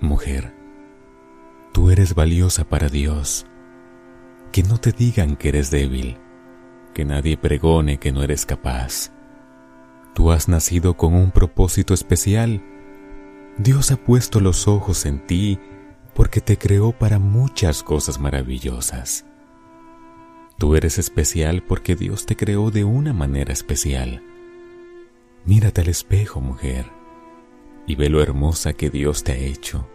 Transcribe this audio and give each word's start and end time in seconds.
Mujer, 0.00 0.54
tú 1.72 1.90
eres 1.90 2.14
valiosa 2.14 2.64
para 2.64 2.88
Dios. 2.88 3.46
Que 4.52 4.62
no 4.62 4.78
te 4.78 4.92
digan 4.92 5.36
que 5.36 5.48
eres 5.48 5.70
débil, 5.70 6.18
que 6.94 7.04
nadie 7.04 7.36
pregone 7.36 7.98
que 7.98 8.12
no 8.12 8.22
eres 8.22 8.46
capaz. 8.46 9.12
Tú 10.14 10.30
has 10.30 10.48
nacido 10.48 10.96
con 10.96 11.14
un 11.14 11.30
propósito 11.30 11.92
especial. 11.94 12.62
Dios 13.58 13.90
ha 13.90 13.96
puesto 13.96 14.40
los 14.40 14.68
ojos 14.68 15.06
en 15.06 15.26
ti 15.26 15.58
porque 16.14 16.40
te 16.40 16.56
creó 16.56 16.92
para 16.92 17.18
muchas 17.18 17.82
cosas 17.82 18.18
maravillosas. 18.18 19.26
Tú 20.58 20.74
eres 20.74 20.98
especial 20.98 21.62
porque 21.62 21.96
Dios 21.96 22.24
te 22.24 22.36
creó 22.36 22.70
de 22.70 22.84
una 22.84 23.12
manera 23.12 23.52
especial. 23.52 24.22
Mírate 25.44 25.82
al 25.82 25.88
espejo, 25.88 26.40
mujer, 26.40 26.86
y 27.86 27.94
ve 27.94 28.08
lo 28.08 28.22
hermosa 28.22 28.72
que 28.72 28.88
Dios 28.88 29.22
te 29.22 29.32
ha 29.32 29.36
hecho. 29.36 29.86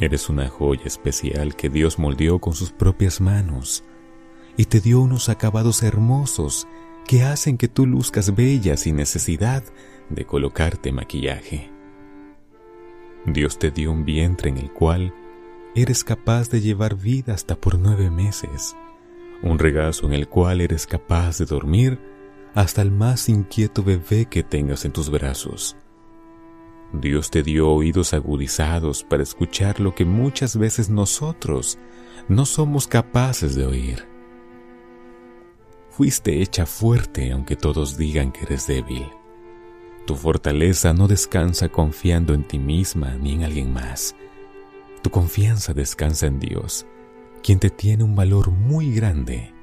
Eres 0.00 0.28
una 0.28 0.48
joya 0.48 0.84
especial 0.86 1.54
que 1.54 1.68
Dios 1.68 1.98
moldeó 1.98 2.40
con 2.40 2.54
sus 2.54 2.72
propias 2.72 3.20
manos 3.20 3.84
y 4.56 4.64
te 4.64 4.80
dio 4.80 5.00
unos 5.00 5.28
acabados 5.28 5.82
hermosos 5.82 6.66
que 7.06 7.22
hacen 7.22 7.58
que 7.58 7.68
tú 7.68 7.86
luzcas 7.86 8.34
bella 8.34 8.76
sin 8.76 8.96
necesidad 8.96 9.62
de 10.08 10.24
colocarte 10.24 10.90
maquillaje. 10.90 11.70
Dios 13.26 13.58
te 13.58 13.70
dio 13.70 13.92
un 13.92 14.04
vientre 14.04 14.50
en 14.50 14.56
el 14.56 14.72
cual 14.72 15.14
eres 15.74 16.02
capaz 16.02 16.48
de 16.50 16.60
llevar 16.60 16.96
vida 16.96 17.34
hasta 17.34 17.54
por 17.54 17.78
nueve 17.78 18.10
meses 18.10 18.74
un 19.42 19.58
regazo 19.58 20.06
en 20.06 20.12
el 20.12 20.28
cual 20.28 20.60
eres 20.60 20.86
capaz 20.86 21.38
de 21.38 21.46
dormir 21.46 21.98
hasta 22.54 22.82
el 22.82 22.90
más 22.90 23.28
inquieto 23.28 23.82
bebé 23.82 24.26
que 24.26 24.42
tengas 24.42 24.84
en 24.84 24.92
tus 24.92 25.10
brazos. 25.10 25.76
Dios 26.92 27.30
te 27.30 27.42
dio 27.42 27.70
oídos 27.70 28.14
agudizados 28.14 29.04
para 29.04 29.22
escuchar 29.22 29.80
lo 29.80 29.94
que 29.94 30.04
muchas 30.04 30.56
veces 30.56 30.90
nosotros 30.90 31.78
no 32.28 32.44
somos 32.46 32.86
capaces 32.86 33.54
de 33.54 33.66
oír. 33.66 34.06
Fuiste 35.90 36.42
hecha 36.42 36.66
fuerte 36.66 37.30
aunque 37.32 37.56
todos 37.56 37.96
digan 37.96 38.32
que 38.32 38.42
eres 38.42 38.66
débil. 38.66 39.06
Tu 40.06 40.16
fortaleza 40.16 40.92
no 40.92 41.06
descansa 41.06 41.68
confiando 41.68 42.34
en 42.34 42.46
ti 42.46 42.58
misma 42.58 43.14
ni 43.14 43.34
en 43.34 43.44
alguien 43.44 43.72
más. 43.72 44.16
Tu 45.02 45.10
confianza 45.10 45.72
descansa 45.72 46.26
en 46.26 46.40
Dios 46.40 46.86
quien 47.42 47.58
te 47.58 47.70
tiene 47.70 48.04
un 48.04 48.14
valor 48.14 48.50
muy 48.50 48.92
grande, 48.92 49.54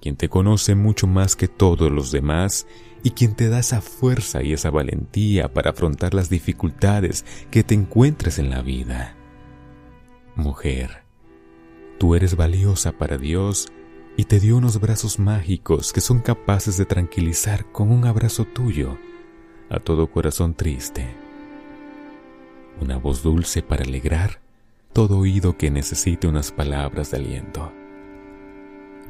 quien 0.00 0.16
te 0.16 0.28
conoce 0.28 0.74
mucho 0.74 1.06
más 1.06 1.36
que 1.36 1.48
todos 1.48 1.90
los 1.90 2.12
demás 2.12 2.66
y 3.02 3.10
quien 3.10 3.34
te 3.34 3.48
da 3.48 3.60
esa 3.60 3.80
fuerza 3.80 4.42
y 4.42 4.52
esa 4.52 4.70
valentía 4.70 5.52
para 5.52 5.70
afrontar 5.70 6.14
las 6.14 6.28
dificultades 6.28 7.24
que 7.50 7.62
te 7.62 7.74
encuentres 7.74 8.38
en 8.38 8.50
la 8.50 8.62
vida. 8.62 9.16
Mujer, 10.36 11.02
tú 11.98 12.14
eres 12.14 12.36
valiosa 12.36 12.92
para 12.92 13.18
Dios 13.18 13.68
y 14.16 14.24
te 14.24 14.40
dio 14.40 14.56
unos 14.56 14.80
brazos 14.80 15.18
mágicos 15.18 15.92
que 15.92 16.00
son 16.00 16.20
capaces 16.20 16.76
de 16.76 16.86
tranquilizar 16.86 17.70
con 17.70 17.90
un 17.90 18.04
abrazo 18.06 18.44
tuyo 18.44 18.98
a 19.70 19.78
todo 19.80 20.10
corazón 20.10 20.54
triste. 20.54 21.06
Una 22.80 22.96
voz 22.96 23.22
dulce 23.22 23.62
para 23.62 23.84
alegrar 23.84 24.40
todo 24.92 25.18
oído 25.18 25.56
que 25.56 25.70
necesite 25.70 26.26
unas 26.26 26.50
palabras 26.50 27.10
de 27.10 27.18
aliento. 27.18 27.72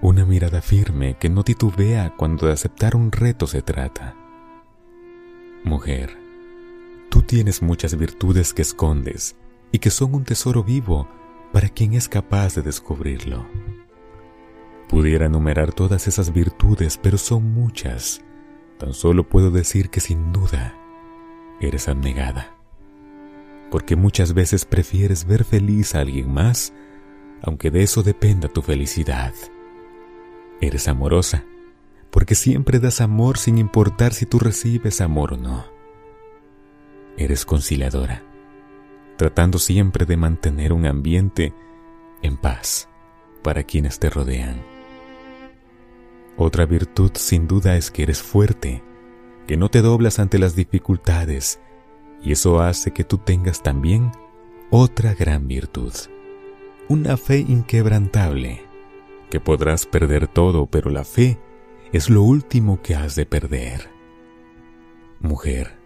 Una 0.00 0.24
mirada 0.24 0.62
firme 0.62 1.16
que 1.18 1.28
no 1.28 1.42
titubea 1.42 2.14
cuando 2.16 2.46
de 2.46 2.52
aceptar 2.52 2.94
un 2.94 3.10
reto 3.10 3.46
se 3.46 3.62
trata. 3.62 4.16
Mujer, 5.64 6.16
tú 7.10 7.22
tienes 7.22 7.62
muchas 7.62 7.96
virtudes 7.96 8.54
que 8.54 8.62
escondes 8.62 9.36
y 9.72 9.78
que 9.78 9.90
son 9.90 10.14
un 10.14 10.24
tesoro 10.24 10.62
vivo 10.62 11.08
para 11.52 11.68
quien 11.68 11.94
es 11.94 12.08
capaz 12.08 12.54
de 12.54 12.62
descubrirlo. 12.62 13.46
Pudiera 14.88 15.26
enumerar 15.26 15.72
todas 15.72 16.08
esas 16.08 16.32
virtudes, 16.32 16.96
pero 16.96 17.18
son 17.18 17.52
muchas. 17.52 18.22
Tan 18.78 18.94
solo 18.94 19.28
puedo 19.28 19.50
decir 19.50 19.90
que 19.90 20.00
sin 20.00 20.32
duda 20.32 20.74
eres 21.60 21.88
abnegada 21.88 22.58
porque 23.70 23.96
muchas 23.96 24.34
veces 24.34 24.64
prefieres 24.64 25.26
ver 25.26 25.44
feliz 25.44 25.94
a 25.94 26.00
alguien 26.00 26.32
más, 26.32 26.72
aunque 27.42 27.70
de 27.70 27.82
eso 27.82 28.02
dependa 28.02 28.48
tu 28.48 28.62
felicidad. 28.62 29.34
Eres 30.60 30.88
amorosa, 30.88 31.44
porque 32.10 32.34
siempre 32.34 32.80
das 32.80 33.00
amor 33.00 33.38
sin 33.38 33.58
importar 33.58 34.12
si 34.12 34.26
tú 34.26 34.38
recibes 34.38 35.00
amor 35.00 35.34
o 35.34 35.36
no. 35.36 35.64
Eres 37.16 37.44
conciliadora, 37.44 38.22
tratando 39.16 39.58
siempre 39.58 40.04
de 40.04 40.16
mantener 40.16 40.72
un 40.72 40.86
ambiente 40.86 41.54
en 42.22 42.36
paz 42.36 42.88
para 43.42 43.62
quienes 43.62 43.98
te 43.98 44.10
rodean. 44.10 44.62
Otra 46.36 46.66
virtud 46.66 47.12
sin 47.14 47.48
duda 47.48 47.76
es 47.76 47.90
que 47.90 48.04
eres 48.04 48.22
fuerte, 48.22 48.82
que 49.46 49.56
no 49.56 49.68
te 49.68 49.82
doblas 49.82 50.18
ante 50.18 50.38
las 50.38 50.54
dificultades, 50.54 51.60
y 52.22 52.32
eso 52.32 52.60
hace 52.60 52.92
que 52.92 53.04
tú 53.04 53.18
tengas 53.18 53.62
también 53.62 54.12
otra 54.70 55.14
gran 55.14 55.48
virtud, 55.48 55.92
una 56.88 57.16
fe 57.16 57.38
inquebrantable, 57.38 58.67
que 59.30 59.40
podrás 59.40 59.86
perder 59.86 60.28
todo, 60.28 60.66
pero 60.66 60.90
la 60.90 61.04
fe 61.04 61.38
es 61.92 62.10
lo 62.10 62.22
último 62.22 62.82
que 62.82 62.94
has 62.94 63.14
de 63.14 63.26
perder. 63.26 63.90
Mujer, 65.20 65.78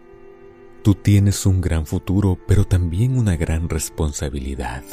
tú 0.83 0.95
tienes 0.95 1.47
un 1.47 1.61
gran 1.61 1.87
futuro, 1.87 2.39
pero 2.47 2.65
también 2.65 3.17
una 3.17 3.37
gran 3.37 3.69
responsabilidad. 3.69 4.85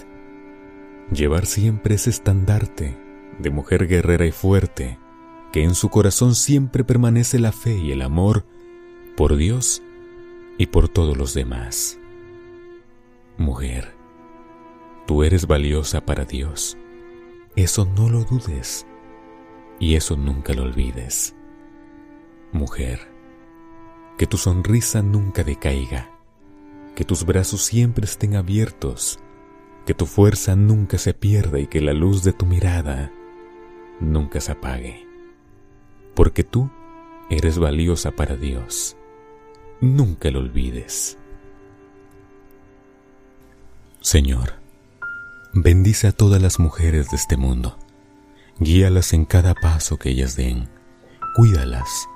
Llevar 1.11 1.45
siempre 1.45 1.95
ese 1.95 2.09
estandarte 2.09 2.97
de 3.39 3.49
mujer 3.49 3.87
guerrera 3.87 4.25
y 4.25 4.31
fuerte, 4.31 4.99
que 5.51 5.63
en 5.63 5.73
su 5.73 5.89
corazón 5.89 6.35
siempre 6.35 6.83
permanece 6.83 7.39
la 7.39 7.51
fe 7.51 7.75
y 7.77 7.91
el 7.91 8.01
amor 8.01 8.45
por 9.17 9.35
Dios 9.35 9.81
y 10.57 10.67
por 10.67 10.89
todos 10.89 11.17
los 11.17 11.33
demás. 11.33 11.99
Mujer, 13.37 13.95
tú 15.07 15.23
eres 15.23 15.47
valiosa 15.47 16.05
para 16.05 16.25
Dios. 16.25 16.77
Eso 17.55 17.85
no 17.85 18.09
lo 18.09 18.23
dudes 18.23 18.85
y 19.79 19.95
eso 19.95 20.15
nunca 20.15 20.53
lo 20.53 20.63
olvides. 20.63 21.35
Mujer, 22.51 22.99
que 24.17 24.27
tu 24.27 24.37
sonrisa 24.37 25.01
nunca 25.01 25.43
decaiga, 25.43 26.09
que 26.95 27.05
tus 27.05 27.25
brazos 27.25 27.61
siempre 27.61 28.05
estén 28.05 28.35
abiertos, 28.35 29.19
que 29.85 29.93
tu 29.93 30.05
fuerza 30.05 30.55
nunca 30.55 30.97
se 30.97 31.13
pierda 31.13 31.59
y 31.59 31.67
que 31.67 31.81
la 31.81 31.93
luz 31.93 32.23
de 32.23 32.33
tu 32.33 32.45
mirada 32.45 33.11
nunca 33.99 34.39
se 34.39 34.51
apague, 34.51 35.07
porque 36.15 36.43
tú 36.43 36.69
eres 37.29 37.59
valiosa 37.59 38.11
para 38.11 38.35
Dios 38.35 38.95
nunca 39.81 40.29
lo 40.31 40.39
olvides. 40.39 41.17
Señor, 44.01 44.58
bendice 45.53 46.07
a 46.07 46.11
todas 46.11 46.41
las 46.41 46.59
mujeres 46.59 47.09
de 47.09 47.17
este 47.17 47.37
mundo, 47.37 47.77
guíalas 48.59 49.13
en 49.13 49.25
cada 49.25 49.55
paso 49.55 49.97
que 49.97 50.09
ellas 50.09 50.35
den, 50.35 50.69
cuídalas. 51.35 52.07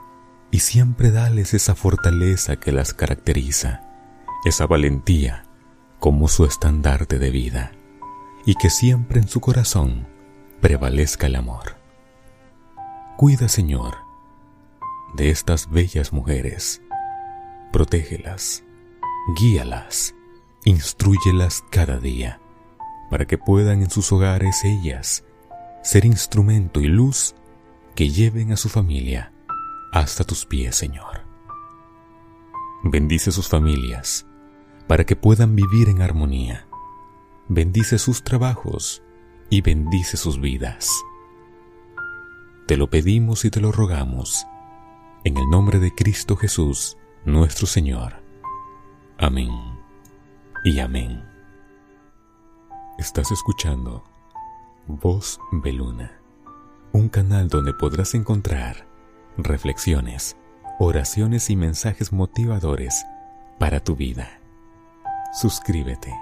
Y 0.52 0.60
siempre 0.60 1.10
dales 1.10 1.56
esa 1.56 1.74
fortaleza 1.74 2.58
que 2.58 2.72
las 2.72 2.94
caracteriza, 2.94 3.82
esa 4.46 4.68
valentía 4.68 5.46
como 6.00 6.28
su 6.28 6.46
estandarte 6.46 7.18
de 7.18 7.32
vida, 7.32 7.72
y 8.46 8.56
que 8.56 8.70
siempre 8.70 9.20
en 9.20 9.28
su 9.28 9.40
corazón 9.40 10.06
prevalezca 10.62 11.28
el 11.28 11.38
amor. 11.38 11.78
Cuida, 13.18 13.48
Señor, 13.48 13.96
de 15.16 15.30
estas 15.30 15.70
bellas 15.70 16.14
mujeres. 16.14 16.82
Protégelas, 17.72 18.64
guíalas, 19.40 20.14
instruyelas 20.66 21.64
cada 21.72 22.00
día, 22.00 22.40
para 23.14 23.28
que 23.28 23.38
puedan 23.38 23.84
en 23.84 23.92
sus 23.92 24.12
hogares 24.12 24.64
ellas 24.64 25.24
ser 25.84 26.04
instrumento 26.04 26.82
y 26.82 26.88
luz 26.88 27.36
que 27.94 28.10
lleven 28.10 28.52
a 28.52 28.58
su 28.58 28.70
familia 28.70 29.32
hasta 29.92 30.24
tus 30.24 30.48
pies, 30.48 30.76
Señor. 30.76 31.22
Bendice 32.84 33.32
sus 33.32 33.48
familias 33.48 34.26
para 34.88 35.04
que 35.06 35.16
puedan 35.16 35.56
vivir 35.56 35.90
en 35.90 36.02
armonía. 36.02 36.66
Bendice 37.50 38.00
sus 38.00 38.24
trabajos 38.24 39.04
y 39.52 39.62
bendice 39.62 40.18
sus 40.18 40.42
vidas. 40.42 40.90
Te 42.66 42.78
lo 42.78 42.90
pedimos 42.90 43.46
y 43.46 43.52
te 43.52 43.62
lo 43.62 43.72
rogamos 43.72 44.48
en 45.24 45.38
el 45.38 45.48
nombre 45.52 45.78
de 45.78 45.94
Cristo 45.94 46.36
Jesús, 46.36 46.98
nuestro 47.26 47.68
Señor. 47.68 48.24
Amén 49.20 49.52
y 50.64 50.80
amén. 50.80 51.33
Estás 53.04 53.34
escuchando 53.34 54.02
Voz 54.88 55.38
Beluna, 55.52 56.22
un 56.94 57.10
canal 57.10 57.50
donde 57.50 57.74
podrás 57.74 58.14
encontrar 58.14 58.88
reflexiones, 59.36 60.38
oraciones 60.80 61.50
y 61.50 61.58
mensajes 61.58 62.14
motivadores 62.14 63.06
para 63.60 63.82
tu 63.82 63.98
vida. 63.98 64.40
Suscríbete. 65.34 66.16